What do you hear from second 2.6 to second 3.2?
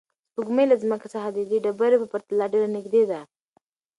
نږدې ده.